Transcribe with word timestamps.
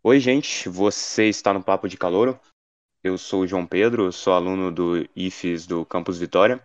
Oi, 0.00 0.20
gente, 0.20 0.68
você 0.68 1.28
está 1.28 1.52
no 1.52 1.60
Papo 1.60 1.88
de 1.88 1.96
Calouro. 1.96 2.38
Eu 3.02 3.18
sou 3.18 3.42
o 3.42 3.46
João 3.48 3.66
Pedro, 3.66 4.12
sou 4.12 4.32
aluno 4.32 4.70
do 4.70 5.04
IFES 5.16 5.66
do 5.66 5.84
Campus 5.84 6.18
Vitória. 6.20 6.62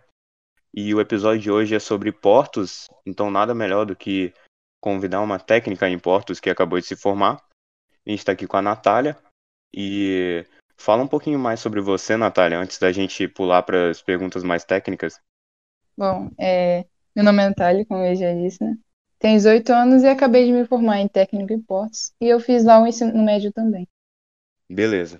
E 0.72 0.94
o 0.94 1.00
episódio 1.00 1.40
de 1.40 1.50
hoje 1.50 1.74
é 1.74 1.80
sobre 1.80 2.12
portos, 2.12 2.86
então 3.04 3.32
nada 3.32 3.52
melhor 3.52 3.86
do 3.86 3.96
que 3.96 4.32
convidar 4.80 5.20
uma 5.20 5.40
técnica 5.40 5.88
em 5.88 5.98
portos 5.98 6.38
que 6.38 6.48
acabou 6.48 6.78
de 6.78 6.86
se 6.86 6.94
formar. 6.94 7.42
A 8.06 8.10
gente 8.10 8.20
está 8.20 8.30
aqui 8.30 8.46
com 8.46 8.56
a 8.56 8.62
Natália. 8.62 9.18
E 9.74 10.46
fala 10.76 11.02
um 11.02 11.08
pouquinho 11.08 11.38
mais 11.38 11.58
sobre 11.58 11.80
você, 11.80 12.16
Natália, 12.16 12.60
antes 12.60 12.78
da 12.78 12.92
gente 12.92 13.26
pular 13.26 13.64
para 13.64 13.90
as 13.90 14.00
perguntas 14.00 14.44
mais 14.44 14.64
técnicas. 14.64 15.20
Bom, 15.98 16.30
é, 16.38 16.86
meu 17.16 17.24
nome 17.24 17.42
é 17.42 17.48
Natália, 17.48 17.84
como 17.84 18.04
eu 18.04 18.14
já 18.14 18.32
disse, 18.32 18.62
né? 18.62 18.78
Tenho 19.24 19.38
18 19.38 19.72
anos 19.72 20.02
e 20.02 20.06
acabei 20.06 20.44
de 20.44 20.52
me 20.52 20.66
formar 20.66 21.00
em 21.00 21.08
técnico 21.08 21.50
em 21.50 21.58
portos. 21.58 22.12
E 22.20 22.28
eu 22.28 22.38
fiz 22.38 22.62
lá 22.62 22.78
o 22.78 22.86
ensino 22.86 23.24
médio 23.24 23.50
também. 23.50 23.88
Beleza. 24.68 25.18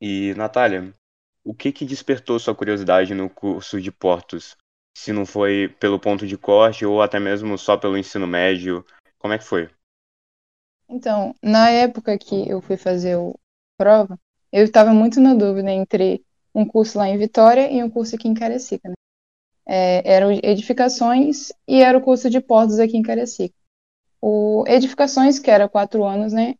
E, 0.00 0.32
Natália, 0.36 0.94
o 1.42 1.52
que 1.52 1.72
que 1.72 1.84
despertou 1.84 2.38
sua 2.38 2.54
curiosidade 2.54 3.12
no 3.16 3.28
curso 3.28 3.80
de 3.80 3.90
portos? 3.90 4.56
Se 4.96 5.12
não 5.12 5.26
foi 5.26 5.74
pelo 5.80 5.98
ponto 5.98 6.24
de 6.24 6.38
corte 6.38 6.86
ou 6.86 7.02
até 7.02 7.18
mesmo 7.18 7.58
só 7.58 7.76
pelo 7.76 7.98
ensino 7.98 8.28
médio, 8.28 8.86
como 9.18 9.34
é 9.34 9.38
que 9.38 9.44
foi? 9.44 9.68
Então, 10.88 11.34
na 11.42 11.68
época 11.68 12.16
que 12.16 12.48
eu 12.48 12.62
fui 12.62 12.76
fazer 12.76 13.16
a 13.18 13.32
prova, 13.76 14.20
eu 14.52 14.62
estava 14.62 14.94
muito 14.94 15.20
na 15.20 15.34
dúvida 15.34 15.72
entre 15.72 16.24
um 16.54 16.64
curso 16.64 16.96
lá 16.96 17.08
em 17.08 17.18
Vitória 17.18 17.68
e 17.72 17.82
um 17.82 17.90
curso 17.90 18.14
aqui 18.14 18.28
em 18.28 18.34
Carecica, 18.34 18.88
né? 18.88 18.94
É, 19.66 20.02
eram 20.04 20.32
edificações 20.42 21.52
e 21.66 21.82
era 21.82 21.96
o 21.96 22.00
curso 22.02 22.28
de 22.28 22.40
portos 22.40 22.78
aqui 22.78 22.96
em 22.96 23.02
Cariacica. 23.02 23.54
O 24.20 24.64
edificações, 24.66 25.38
que 25.38 25.50
era 25.50 25.68
quatro 25.68 26.04
anos, 26.04 26.32
né, 26.32 26.54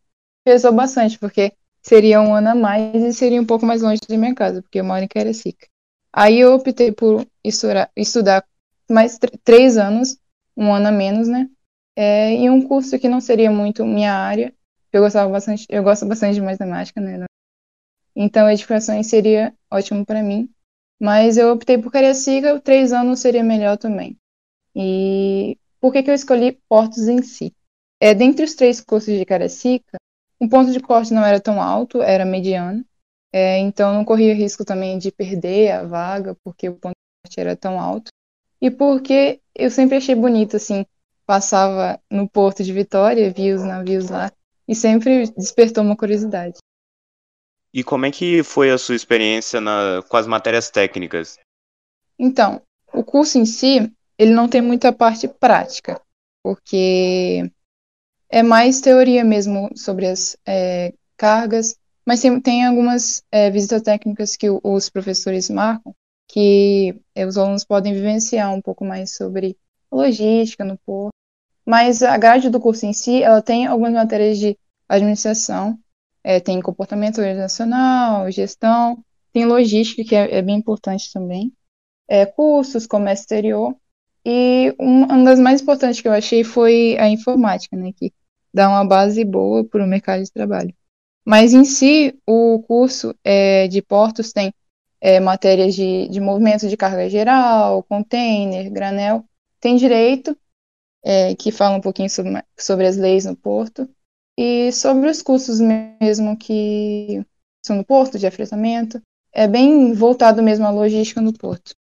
pesou 0.45 0.73
bastante, 0.73 1.19
porque 1.19 1.53
seria 1.83 2.21
um 2.21 2.35
ano 2.35 2.51
a 2.51 2.55
mais 2.55 2.95
e 2.95 3.13
seria 3.13 3.41
um 3.41 3.47
pouco 3.47 3.67
mais 3.67 3.83
longe 3.83 4.01
da 4.09 4.17
minha 4.17 4.35
casa, 4.35 4.63
porque 4.63 4.81
eu 4.81 4.85
moro 4.85 5.05
em 5.05 5.09
Cariacica. 5.09 5.67
Aí 6.13 6.41
eu 6.41 6.55
optei 6.55 6.93
por 6.93 7.27
estudar 7.45 8.45
mais 8.91 9.19
três 9.45 9.77
anos, 9.77 10.19
um 10.57 10.73
ano 10.73 10.89
a 10.89 10.93
menos, 10.93 11.29
né, 11.29 11.49
é, 11.97 12.35
e 12.35 12.51
um 12.51 12.67
curso 12.67 12.99
que 12.99 13.09
não 13.09 13.21
seria 13.21 13.51
muito 13.51 13.85
minha 13.85 14.13
área, 14.13 14.53
eu 14.93 15.03
gostava 15.03 15.31
bastante, 15.31 15.67
eu 15.69 15.83
gosto 15.83 16.05
bastante 16.05 16.35
de 16.35 16.43
matemática, 16.43 17.01
né, 17.01 17.25
então 18.15 18.51
edificações 18.51 19.07
seria 19.07 19.55
ótimo 19.71 20.05
para 20.05 20.23
mim, 20.23 20.52
mas 21.03 21.37
eu 21.37 21.51
optei 21.51 21.77
por 21.77 21.91
Cariacica, 21.91 22.61
três 22.61 22.93
anos 22.93 23.19
seria 23.19 23.43
melhor 23.43 23.77
também. 23.77 24.17
E 24.73 25.59
por 25.81 25.93
que, 25.93 26.01
que 26.01 26.09
eu 26.09 26.15
escolhi 26.15 26.61
Portos 26.69 27.09
em 27.09 27.21
si? 27.21 27.53
É, 28.01 28.15
dentre 28.15 28.45
os 28.45 28.55
três 28.55 28.81
cursos 28.81 29.13
de 29.19 29.25
Cariacica, 29.25 29.99
o 30.39 30.49
ponto 30.49 30.71
de 30.71 30.79
corte 30.79 31.13
não 31.13 31.25
era 31.25 31.41
tão 31.41 31.61
alto, 31.61 32.01
era 32.01 32.25
mediano. 32.25 32.85
É, 33.33 33.59
então 33.59 33.93
não 33.93 34.05
corria 34.05 34.33
risco 34.33 34.65
também 34.65 34.97
de 34.97 35.11
perder 35.11 35.73
a 35.73 35.83
vaga, 35.83 36.37
porque 36.45 36.69
o 36.69 36.77
ponto 36.77 36.95
de 36.95 37.27
corte 37.27 37.41
era 37.41 37.57
tão 37.57 37.81
alto. 37.81 38.13
E 38.61 38.71
porque 38.71 39.41
eu 39.57 39.73
sempre 39.73 39.97
achei 39.97 40.15
bonito, 40.15 40.55
assim, 40.55 40.87
passava 41.27 42.01
no 42.09 42.29
porto 42.29 42.63
de 42.63 42.73
Vitória, 42.73 43.33
via 43.33 43.57
os 43.57 43.65
navios 43.65 44.09
lá, 44.09 44.31
e 44.69 44.75
sempre 44.77 45.29
despertou 45.37 45.83
uma 45.83 45.97
curiosidade. 45.97 46.59
E 47.75 47.83
como 47.83 48.05
é 48.05 48.11
que 48.11 48.43
foi 48.43 48.71
a 48.71 48.77
sua 48.77 48.95
experiência 48.95 49.61
na, 49.61 50.03
com 50.07 50.17
as 50.17 50.27
matérias 50.27 50.71
técnicas? 50.71 51.39
Então, 52.19 52.61
o 52.93 53.03
curso 53.03 53.39
em 53.39 53.47
si, 53.47 53.91
ele 54.19 54.33
não 54.33 54.49
tem 54.49 54.61
muita 54.61 54.93
parte 54.93 55.27
prática, 55.27 56.01
porque 56.43 57.51
é 58.29 58.43
mais 58.43 58.81
teoria 58.81 59.25
mesmo 59.25 59.71
sobre 59.75 60.07
as 60.07 60.37
é, 60.47 60.93
cargas, 61.17 61.77
mas 62.05 62.21
tem, 62.21 62.41
tem 62.41 62.67
algumas 62.67 63.23
é, 63.31 63.51
visitas 63.51 63.83
técnicas 63.83 64.37
que 64.37 64.49
os 64.51 64.91
professores 64.91 65.49
marcam, 65.49 65.95
que 66.29 67.01
é, 67.15 67.27
os 67.27 67.39
alunos 67.39 67.65
podem 67.65 67.95
vivenciar 67.95 68.53
um 68.53 68.61
pouco 68.61 68.85
mais 68.85 69.15
sobre 69.15 69.57
logística 69.91 70.65
no 70.65 70.79
porto. 70.79 71.13
Mas 71.65 72.03
a 72.03 72.19
grade 72.19 72.51
do 72.51 72.61
curso 72.61 72.85
em 72.87 72.93
si, 72.93 73.23
ela 73.23 73.41
tem 73.41 73.67
algumas 73.67 73.93
matérias 73.93 74.39
de 74.39 74.59
administração, 74.89 75.79
é, 76.25 76.41
tem 76.41 76.61
comportamento 76.61 77.19
organizacional, 77.19 78.31
gestão, 78.31 79.03
tem 79.33 79.45
logística, 79.47 80.05
que 80.05 80.15
é, 80.15 80.39
é 80.39 80.43
bem 80.43 80.57
importante 80.57 81.13
também, 81.13 81.53
é, 82.09 82.27
cursos, 82.27 82.87
comércio 82.87 83.23
exterior, 83.23 83.75
e 84.25 84.75
uma 84.79 85.25
das 85.25 85.41
mais 85.41 85.61
importantes 85.61 86.01
que 86.01 86.07
eu 86.07 86.13
achei 86.13 86.45
foi 86.45 86.97
a 86.99 87.09
informática, 87.09 87.77
né, 87.77 87.93
que 87.93 88.13
dá 88.55 88.69
uma 88.69 88.85
base 88.85 89.25
boa 89.25 89.65
para 89.65 89.85
o 89.85 89.87
mercado 89.87 90.23
de 90.23 90.31
trabalho. 90.31 90.75
Mas 91.25 91.53
em 91.53 91.65
si, 91.65 92.19
o 92.27 92.63
curso 92.67 93.15
é, 93.25 93.67
de 93.69 93.81
portos 93.81 94.33
tem 94.33 94.53
é, 95.01 95.19
matérias 95.19 95.75
de, 95.75 96.09
de 96.09 96.21
movimento 96.21 96.69
de 96.69 96.77
carga 96.77 97.09
geral, 97.09 97.83
container, 97.85 98.71
granel, 98.71 99.25
tem 99.61 99.77
direito, 99.77 100.37
é, 101.05 101.35
que 101.35 101.51
fala 101.51 101.77
um 101.77 101.81
pouquinho 101.81 102.09
sobre, 102.09 102.43
sobre 102.57 102.87
as 102.87 102.97
leis 102.97 103.25
no 103.25 103.37
porto, 103.37 103.89
e 104.39 104.73
sobre 104.73 105.09
os 105.09 105.23
custos 105.23 105.61
mesmo 105.61 106.37
que 106.37 107.25
são 107.65 107.77
no 107.77 107.85
porto, 107.85 108.19
de 108.19 108.27
afretamento, 108.27 109.01
é 109.33 109.47
bem 109.47 109.93
voltado 109.93 110.43
mesmo 110.43 110.67
à 110.67 110.71
logística 110.71 111.21
no 111.21 111.33
porto. 111.33 111.75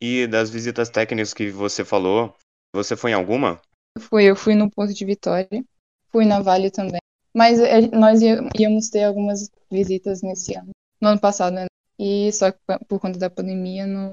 E 0.00 0.26
das 0.26 0.50
visitas 0.50 0.90
técnicas 0.90 1.32
que 1.32 1.50
você 1.50 1.84
falou, 1.84 2.34
você 2.74 2.96
foi 2.96 3.12
em 3.12 3.14
alguma? 3.14 3.60
Eu 3.96 4.02
fui, 4.02 4.24
eu 4.24 4.36
fui 4.36 4.54
no 4.54 4.70
Porto 4.70 4.92
de 4.92 5.04
Vitória, 5.04 5.64
fui 6.08 6.24
na 6.24 6.40
Vale 6.40 6.70
também. 6.70 7.00
Mas 7.34 7.60
é, 7.60 7.82
nós 7.88 8.20
íamos 8.22 8.88
ter 8.90 9.04
algumas 9.04 9.50
visitas 9.70 10.22
nesse 10.22 10.56
ano, 10.56 10.70
no 11.00 11.08
ano 11.08 11.20
passado, 11.20 11.54
né? 11.54 11.66
E 11.98 12.32
só 12.32 12.50
que 12.50 12.58
por 12.88 13.00
conta 13.00 13.18
da 13.18 13.30
pandemia 13.30 13.86
não. 13.86 14.10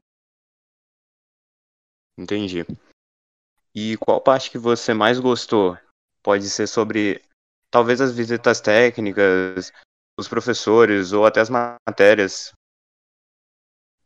Entendi. 2.18 2.66
E 3.74 3.98
qual 3.98 4.22
parte 4.22 4.52
que 4.52 4.58
você 4.58 4.94
mais 4.94 5.20
gostou 5.20 5.78
Pode 6.30 6.48
ser 6.48 6.68
sobre 6.68 7.24
talvez 7.72 8.00
as 8.00 8.14
visitas 8.14 8.62
técnicas, 8.62 9.74
os 10.16 10.28
professores 10.28 11.12
ou 11.12 11.26
até 11.26 11.42
as 11.42 11.50
matérias. 11.50 12.54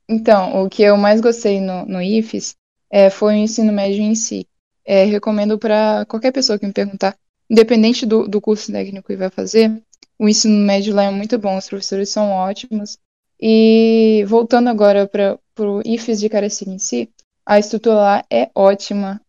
Então, 0.07 0.63
o 0.63 0.69
que 0.69 0.83
eu 0.83 0.95
mais 0.95 1.19
gostei 1.19 1.59
no, 1.59 1.85
no 1.85 2.01
IFES 2.01 2.55
é, 2.89 3.09
foi 3.09 3.33
o 3.33 3.37
ensino 3.37 3.73
médio 3.73 4.01
em 4.01 4.15
si. 4.15 4.47
É, 4.85 5.03
recomendo 5.03 5.59
para 5.59 6.05
qualquer 6.05 6.31
pessoa 6.31 6.57
que 6.57 6.65
me 6.65 6.71
perguntar, 6.71 7.17
independente 7.49 8.05
do, 8.05 8.25
do 8.25 8.39
curso 8.39 8.71
técnico 8.71 9.07
que 9.07 9.17
vai 9.17 9.29
fazer, 9.29 9.83
o 10.17 10.29
ensino 10.29 10.57
médio 10.65 10.95
lá 10.95 11.03
é 11.03 11.11
muito 11.11 11.37
bom, 11.37 11.57
os 11.57 11.67
professores 11.67 12.07
são 12.07 12.31
ótimos. 12.31 12.97
E 13.37 14.23
voltando 14.29 14.69
agora 14.69 15.05
para 15.05 15.37
o 15.59 15.81
IFES 15.83 16.21
de 16.21 16.29
Caracinho 16.29 16.75
em 16.75 16.79
si, 16.79 17.09
a 17.45 17.59
estrutura 17.59 17.95
lá 17.95 18.25
é 18.31 18.49
ótima, 18.55 19.19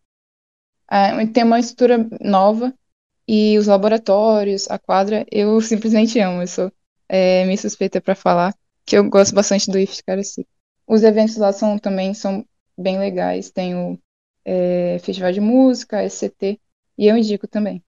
é, 0.89 1.25
tem 1.25 1.43
uma 1.43 1.59
estrutura 1.59 2.07
nova 2.21 2.73
e 3.27 3.57
os 3.57 3.67
laboratórios, 3.67 4.69
a 4.69 4.77
quadra, 4.77 5.25
eu 5.31 5.59
simplesmente 5.61 6.19
amo. 6.19 6.41
Eu 6.41 6.47
sou 6.47 6.71
é, 7.07 7.45
meio 7.45 7.57
suspeita 7.57 8.01
para 8.01 8.15
falar 8.15 8.53
que 8.85 8.97
eu 8.97 9.09
gosto 9.09 9.33
bastante 9.33 9.69
do 9.71 9.79
IFT 9.79 10.03
Caraci. 10.03 10.47
Os 10.87 11.03
eventos 11.03 11.37
lá 11.37 11.51
são, 11.51 11.79
também 11.79 12.13
são 12.13 12.45
bem 12.77 12.99
legais. 12.99 13.49
Tem 13.49 13.75
o 13.75 13.99
é, 14.43 14.99
Festival 14.99 15.31
de 15.31 15.41
Música, 15.41 16.03
SCT, 16.03 16.59
e 16.97 17.07
eu 17.07 17.17
indico 17.17 17.47
também. 17.47 17.83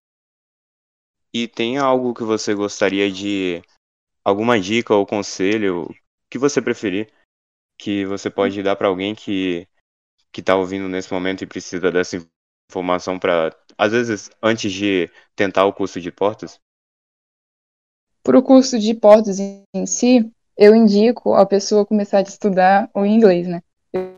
E 1.33 1.47
tem 1.47 1.77
algo 1.77 2.13
que 2.13 2.23
você 2.23 2.55
gostaria 2.55 3.11
de. 3.11 3.61
alguma 4.23 4.59
dica 4.59 4.95
ou 4.95 5.05
conselho 5.05 5.87
que 6.29 6.39
você 6.39 6.61
preferir, 6.61 7.11
que 7.77 8.05
você 8.05 8.29
pode 8.29 8.63
dar 8.63 8.75
para 8.75 8.87
alguém 8.87 9.13
que 9.13 9.67
que 10.31 10.41
está 10.41 10.55
ouvindo 10.55 10.87
nesse 10.87 11.11
momento 11.11 11.43
e 11.43 11.47
precisa 11.47 11.91
dessa 11.91 12.17
informação 12.69 13.17
para, 13.17 13.55
às 13.77 13.91
vezes, 13.91 14.29
antes 14.41 14.71
de 14.71 15.09
tentar 15.35 15.65
o 15.65 15.73
curso 15.73 16.01
de 16.01 16.11
portas? 16.11 16.59
Para 18.23 18.39
o 18.39 18.43
curso 18.43 18.79
de 18.79 18.93
portas 18.93 19.39
em 19.39 19.85
si, 19.85 20.29
eu 20.57 20.75
indico 20.75 21.33
a 21.33 21.45
pessoa 21.45 21.85
começar 21.85 22.17
a 22.17 22.21
estudar 22.21 22.89
o 22.93 23.05
inglês, 23.05 23.47
né? 23.47 23.61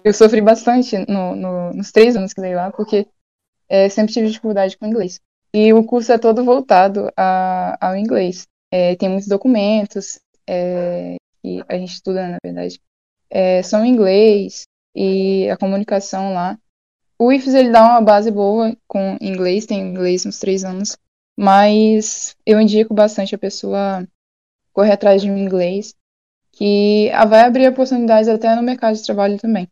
Eu, 0.04 0.14
sofri 0.14 0.42
bastante 0.42 0.98
no, 1.08 1.36
no, 1.36 1.74
nos 1.74 1.92
três 1.92 2.16
anos 2.16 2.34
que 2.34 2.42
dei 2.42 2.56
lá, 2.56 2.72
porque 2.72 3.08
é, 3.68 3.88
sempre 3.90 4.14
tive 4.14 4.28
dificuldade 4.28 4.78
com 4.78 4.88
inglês. 4.88 5.20
E 5.54 5.74
o 5.74 5.84
curso 5.84 6.12
é 6.12 6.18
todo 6.18 6.44
voltado 6.44 7.12
a, 7.16 7.78
ao 7.80 7.96
inglês. 7.96 8.48
É, 8.72 8.96
tem 8.96 9.10
muitos 9.10 9.28
documentos 9.28 10.20
é, 10.48 11.18
que 11.42 11.64
a 11.68 11.78
gente 11.78 11.94
estuda, 11.94 12.28
na 12.28 12.38
verdade, 12.44 12.80
é, 13.30 13.62
são 13.62 13.86
em 13.86 13.90
inglês 13.90 14.64
e 14.96 15.50
a 15.50 15.58
comunicação 15.58 16.34
lá 16.34 16.58
o 17.20 17.32
IFES 17.34 17.54
ele 17.54 17.70
dá 17.70 17.84
uma 17.84 18.02
base 18.02 18.32
boa 18.32 18.76
com 18.88 19.18
inglês, 19.20 19.66
tem 19.66 19.82
inglês 19.82 20.26
uns 20.26 20.40
três 20.40 20.64
anos, 20.64 20.98
mas 21.38 22.36
eu 22.46 22.60
indico 22.60 22.94
bastante 22.94 23.36
a 23.36 23.38
pessoa 23.38 24.08
correr 24.72 24.94
atrás 24.94 25.22
de 25.22 25.30
um 25.30 25.38
inglês, 25.38 25.94
que 26.54 27.12
vai 27.28 27.42
abrir 27.42 27.68
oportunidades 27.68 28.30
até 28.30 28.56
no 28.56 28.64
mercado 28.64 28.96
de 28.96 29.04
trabalho 29.04 29.38
também. 29.38 29.68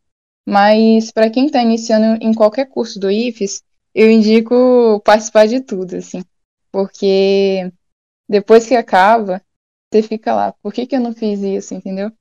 Mas 0.46 1.12
para 1.12 1.30
quem 1.30 1.46
está 1.46 1.62
iniciando 1.62 2.22
em 2.22 2.34
qualquer 2.34 2.66
curso 2.66 3.00
do 3.00 3.10
IFES, 3.10 3.64
eu 3.96 4.12
indico 4.12 5.02
participar 5.06 5.48
de 5.48 5.62
tudo, 5.62 5.96
assim, 5.96 6.24
porque 6.72 7.72
depois 8.28 8.68
que 8.68 8.76
acaba, 8.76 9.42
você 9.92 10.04
fica 10.04 10.36
lá, 10.36 10.54
por 10.62 10.74
que, 10.74 10.86
que 10.86 10.96
eu 10.96 11.00
não 11.00 11.14
fiz 11.14 11.42
isso, 11.42 11.74
entendeu? 11.74 12.12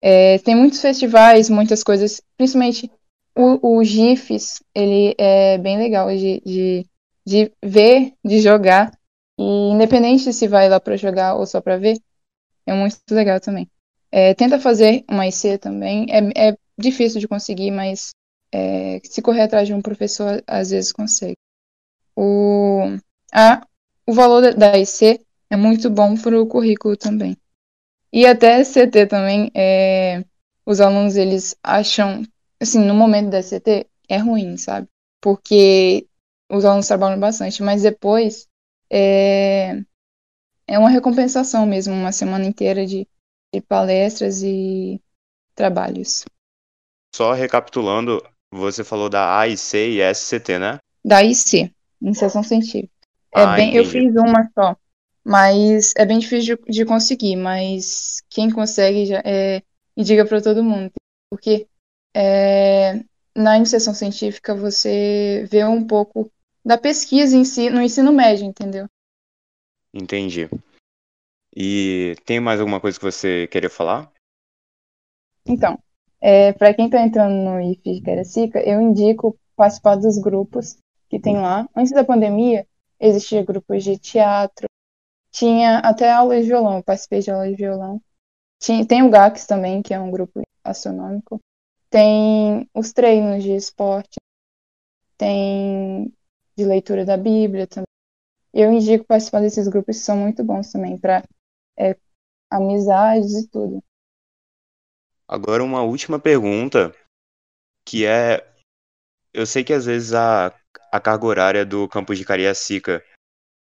É, 0.00 0.38
tem 0.38 0.56
muitos 0.56 0.80
festivais, 0.80 1.48
muitas 1.48 1.84
coisas, 1.84 2.20
principalmente 2.36 2.90
o, 3.36 3.78
o 3.78 3.84
GIFs, 3.84 4.62
ele 4.74 5.14
é 5.18 5.58
bem 5.58 5.78
legal 5.78 6.08
de, 6.08 6.40
de, 6.44 6.86
de 7.26 7.52
ver, 7.62 8.14
de 8.24 8.40
jogar, 8.40 8.90
e 9.38 9.42
independente 9.42 10.32
se 10.32 10.48
vai 10.48 10.68
lá 10.68 10.80
para 10.80 10.96
jogar 10.96 11.34
ou 11.36 11.46
só 11.46 11.60
para 11.60 11.78
ver, 11.78 11.98
é 12.66 12.74
muito 12.74 12.96
legal 13.10 13.40
também. 13.40 13.70
É, 14.10 14.34
tenta 14.34 14.60
fazer 14.60 15.04
uma 15.10 15.26
IC 15.26 15.58
também, 15.58 16.06
é, 16.10 16.50
é 16.50 16.56
difícil 16.78 17.20
de 17.20 17.28
conseguir, 17.28 17.70
mas 17.70 18.12
é, 18.52 19.00
se 19.04 19.22
correr 19.22 19.42
atrás 19.42 19.66
de 19.66 19.74
um 19.74 19.82
professor, 19.82 20.42
às 20.46 20.70
vezes 20.70 20.92
consegue. 20.92 21.36
O, 22.16 22.82
a, 23.32 23.66
o 24.06 24.12
valor 24.12 24.54
da 24.54 24.76
IC 24.78 25.20
é 25.50 25.56
muito 25.56 25.88
bom 25.90 26.16
para 26.16 26.40
o 26.40 26.46
currículo 26.46 26.96
também. 26.96 27.36
E 28.12 28.26
até 28.26 28.62
CT 28.64 29.06
também, 29.06 29.50
é, 29.54 30.22
os 30.66 30.80
alunos 30.80 31.16
eles 31.16 31.56
acham, 31.62 32.22
assim, 32.62 32.84
no 32.84 32.94
momento 32.94 33.30
da 33.30 33.42
CT 33.42 33.86
é 34.08 34.18
ruim, 34.18 34.56
sabe? 34.56 34.88
Porque 35.20 36.06
os 36.50 36.64
alunos 36.64 36.86
trabalham 36.86 37.18
bastante, 37.18 37.62
mas 37.62 37.82
depois 37.82 38.46
é, 38.90 39.82
é 40.66 40.78
uma 40.78 40.90
recompensação 40.90 41.66
mesmo, 41.66 41.94
uma 41.94 42.12
semana 42.12 42.44
inteira 42.44 42.86
de, 42.86 43.06
de 43.52 43.60
palestras 43.60 44.42
e 44.42 45.00
trabalhos. 45.54 46.24
Só 47.14 47.32
recapitulando, 47.32 48.22
você 48.50 48.82
falou 48.84 49.08
da 49.08 49.38
AIC 49.38 49.76
e 49.76 50.00
SCT, 50.00 50.58
né? 50.58 50.78
Da 51.04 51.22
IC, 51.22 51.72
iniciação 52.00 52.42
científica. 52.42 52.92
É 53.32 53.44
Ah, 53.44 53.56
bem, 53.56 53.74
eu 53.74 53.84
fiz 53.84 54.14
uma 54.14 54.48
só, 54.54 54.76
mas 55.24 55.94
é 55.96 56.04
bem 56.04 56.18
difícil 56.18 56.56
de, 56.56 56.72
de 56.72 56.84
conseguir, 56.84 57.36
mas 57.36 58.22
quem 58.28 58.50
consegue 58.50 59.06
já 59.06 59.22
é, 59.24 59.62
e 59.96 60.04
diga 60.04 60.24
para 60.26 60.40
todo 60.42 60.62
mundo, 60.62 60.92
porque 61.30 61.66
é, 62.14 63.02
na 63.34 63.56
iniciação 63.56 63.94
científica 63.94 64.54
você 64.54 65.46
vê 65.50 65.64
um 65.64 65.86
pouco 65.86 66.30
da 66.64 66.78
pesquisa 66.78 67.36
em 67.36 67.44
si, 67.44 67.70
no 67.70 67.80
ensino 67.80 68.12
médio, 68.12 68.46
entendeu? 68.46 68.86
Entendi. 69.92 70.48
E 71.54 72.14
tem 72.24 72.40
mais 72.40 72.60
alguma 72.60 72.80
coisa 72.80 72.98
que 72.98 73.04
você 73.04 73.46
queria 73.48 73.68
falar? 73.68 74.10
Então, 75.44 75.78
é, 76.20 76.52
para 76.52 76.72
quem 76.72 76.86
está 76.86 77.02
entrando 77.02 77.34
no 77.34 77.60
IF 77.60 77.82
de 77.82 78.00
Cariacica, 78.00 78.60
eu 78.60 78.80
indico 78.80 79.36
participar 79.56 79.96
dos 79.96 80.18
grupos 80.18 80.78
que 81.10 81.20
tem 81.20 81.36
lá. 81.36 81.68
Antes 81.76 81.92
da 81.92 82.04
pandemia, 82.04 82.66
existia 82.98 83.44
grupos 83.44 83.84
de 83.84 83.98
teatro, 83.98 84.66
tinha 85.30 85.78
até 85.78 86.10
aulas 86.10 86.42
de 86.42 86.48
violão, 86.48 86.76
eu 86.76 86.84
participei 86.84 87.20
de 87.20 87.30
aulas 87.30 87.50
de 87.50 87.56
violão. 87.56 88.00
Tinha, 88.60 88.86
tem 88.86 89.02
o 89.02 89.10
GAX 89.10 89.46
também, 89.46 89.82
que 89.82 89.92
é 89.92 89.98
um 89.98 90.10
grupo 90.10 90.40
astronômico. 90.62 91.40
Tem 91.92 92.66
os 92.74 92.90
treinos 92.90 93.44
de 93.44 93.54
esporte, 93.54 94.16
tem 95.18 96.10
de 96.56 96.64
leitura 96.64 97.04
da 97.04 97.18
Bíblia 97.18 97.66
também. 97.66 97.84
Eu 98.50 98.72
indico 98.72 99.04
participar 99.04 99.40
desses 99.40 99.68
grupos 99.68 99.98
que 99.98 100.02
são 100.02 100.16
muito 100.16 100.42
bons 100.42 100.72
também, 100.72 100.96
para 100.96 101.22
é, 101.78 101.94
amizades 102.50 103.34
e 103.34 103.46
tudo. 103.46 103.84
Agora 105.28 105.62
uma 105.62 105.82
última 105.82 106.18
pergunta, 106.18 106.96
que 107.86 108.06
é, 108.06 108.42
eu 109.34 109.44
sei 109.44 109.62
que 109.62 109.74
às 109.74 109.84
vezes 109.84 110.14
a, 110.14 110.46
a 110.90 110.98
carga 110.98 111.26
horária 111.26 111.66
do 111.66 111.86
campus 111.88 112.16
de 112.16 112.24
Cariacica, 112.24 113.04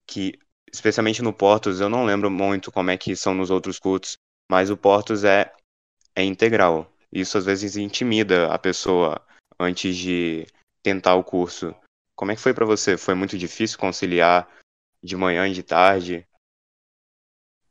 que 0.08 0.40
especialmente 0.72 1.22
no 1.22 1.34
Portos, 1.34 1.82
eu 1.82 1.90
não 1.90 2.06
lembro 2.06 2.32
muito 2.32 2.72
como 2.72 2.92
é 2.92 2.98
que 2.98 3.14
são 3.14 3.34
nos 3.34 3.50
outros 3.52 3.78
cursos, 3.78 4.16
mas 4.50 4.70
o 4.70 4.78
Portos 4.78 5.26
é, 5.26 5.54
é 6.16 6.24
integral. 6.24 6.91
Isso 7.12 7.38
às 7.38 7.46
vezes 7.46 7.76
intimida 7.76 8.52
a 8.54 8.58
pessoa 8.58 9.22
antes 9.60 9.96
de 9.96 10.46
tentar 10.84 11.16
o 11.16 11.24
curso. 11.24 11.76
Como 12.16 12.32
é 12.32 12.36
que 12.36 12.42
foi 12.42 12.54
pra 12.54 12.66
você? 12.66 12.98
Foi 12.98 13.14
muito 13.16 13.38
difícil 13.38 13.78
conciliar 13.80 14.48
de 15.04 15.16
manhã 15.16 15.48
e 15.48 15.54
de 15.54 15.64
tarde? 15.64 16.26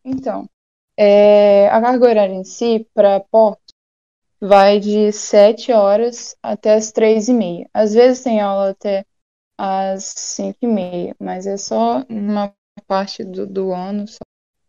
Então, 0.04 0.48
é, 0.96 1.69
a 1.69 1.81
carga 1.81 2.06
horária 2.08 2.32
em 2.34 2.44
si, 2.44 2.87
para 2.94 3.20
Porto, 3.20 3.60
vai 4.40 4.81
de 4.81 5.12
7 5.12 5.72
horas 5.72 6.34
até 6.42 6.75
as 6.75 6.90
3 6.92 7.28
e 7.28 7.34
meia. 7.34 7.69
Às 7.72 7.92
vezes 7.94 8.22
tem 8.22 8.40
aula 8.40 8.70
até 8.70 9.04
às 9.58 10.04
5 10.16 10.58
e 10.62 10.66
meia, 10.66 11.14
mas 11.20 11.46
é 11.46 11.56
só 11.56 12.02
uma 12.08 12.54
parte 12.87 13.22
do, 13.25 13.46
do 13.46 13.72
ano. 13.72 14.08
Só. 14.08 14.19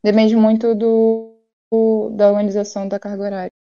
Depende 0.03 0.35
muito 0.35 0.75
do, 0.75 1.37
do- 1.71 2.09
da 2.11 2.29
organização 2.29 2.87
da 2.87 2.99
carga 2.99 3.23
horária, 3.23 3.51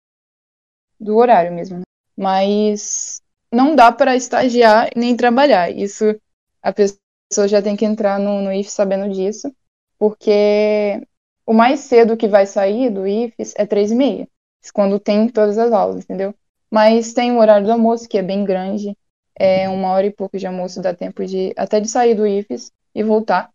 do 1.01 1.17
horário 1.17 1.51
mesmo. 1.53 1.79
né? 1.79 1.83
Mas 2.17 3.21
não 3.51 3.75
dá 3.75 3.91
para 3.91 4.15
estagiar 4.15 4.89
nem 4.95 5.15
trabalhar. 5.17 5.71
Isso 5.71 6.15
a 6.61 6.71
pessoa 6.71 7.47
já 7.47 7.61
tem 7.61 7.75
que 7.75 7.85
entrar 7.85 8.19
no, 8.19 8.41
no 8.41 8.53
IF 8.53 8.69
sabendo 8.71 9.11
disso, 9.11 9.51
porque 9.97 11.01
o 11.45 11.53
mais 11.53 11.81
cedo 11.81 12.17
que 12.17 12.27
vai 12.27 12.45
sair 12.45 12.89
do 12.89 13.07
IFES 13.07 13.53
é 13.57 13.65
3 13.65 13.91
e 13.91 13.95
meia, 13.95 14.27
quando 14.73 14.99
tem 14.99 15.27
todas 15.27 15.57
as 15.57 15.71
aulas, 15.71 16.03
entendeu? 16.03 16.33
Mas 16.69 17.13
tem 17.13 17.31
o 17.31 17.39
horário 17.39 17.65
do 17.65 17.71
almoço, 17.71 18.07
que 18.07 18.17
é 18.17 18.23
bem 18.23 18.45
grande, 18.45 18.95
é 19.37 19.67
uma 19.69 19.89
hora 19.91 20.05
e 20.07 20.11
pouco 20.11 20.37
de 20.37 20.45
almoço, 20.47 20.81
dá 20.81 20.93
tempo 20.93 21.25
de 21.25 21.53
até 21.57 21.79
de 21.79 21.87
sair 21.89 22.15
do 22.15 22.27
IFES 22.27 22.71
e 22.95 23.03
voltar. 23.03 23.49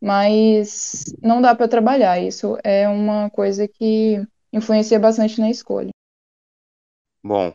Mas 0.00 1.04
não 1.22 1.40
dá 1.42 1.54
para 1.54 1.68
trabalhar, 1.68 2.18
isso 2.20 2.58
é 2.64 2.88
uma 2.88 3.30
coisa 3.30 3.68
que 3.68 4.22
influencia 4.52 4.98
bastante 4.98 5.40
na 5.40 5.50
escolha. 5.50 5.90
Bom, 7.22 7.54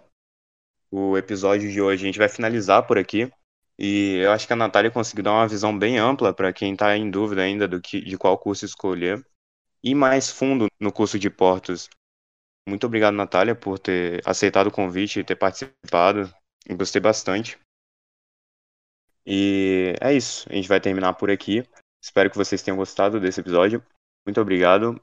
o 0.91 1.17
episódio 1.17 1.71
de 1.71 1.81
hoje 1.81 2.03
a 2.03 2.05
gente 2.05 2.19
vai 2.19 2.29
finalizar 2.29 2.85
por 2.85 2.97
aqui. 2.97 3.31
E 3.77 4.21
eu 4.23 4.31
acho 4.31 4.47
que 4.47 4.53
a 4.53 4.55
Natália 4.55 4.91
conseguiu 4.91 5.23
dar 5.23 5.33
uma 5.33 5.47
visão 5.47 5.77
bem 5.77 5.97
ampla 5.97 6.33
para 6.33 6.53
quem 6.53 6.73
está 6.73 6.95
em 6.95 7.09
dúvida 7.09 7.41
ainda 7.41 7.67
do 7.67 7.81
que, 7.81 7.99
de 8.01 8.17
qual 8.17 8.37
curso 8.37 8.63
escolher. 8.63 9.25
E 9.83 9.93
mais 9.93 10.29
fundo 10.29 10.67
no 10.79 10.91
curso 10.91 11.19
de 11.19 11.29
Portos. 11.29 11.89
Muito 12.67 12.87
obrigado, 12.87 13.13
Natália, 13.13 13.53
por 13.53 13.77
ter 13.77 14.21
aceitado 14.25 14.67
o 14.67 14.71
convite 14.71 15.19
e 15.19 15.23
ter 15.23 15.35
participado. 15.35 16.33
Gostei 16.69 17.01
bastante. 17.01 17.59
E 19.25 19.93
é 20.01 20.13
isso. 20.13 20.47
A 20.49 20.53
gente 20.53 20.67
vai 20.67 20.79
terminar 20.79 21.13
por 21.13 21.29
aqui. 21.29 21.63
Espero 22.01 22.29
que 22.29 22.37
vocês 22.37 22.61
tenham 22.61 22.77
gostado 22.77 23.19
desse 23.19 23.41
episódio. 23.41 23.83
Muito 24.25 24.39
obrigado. 24.39 24.99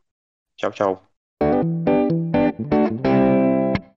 Tchau, 0.56 0.72
tchau. 0.72 1.11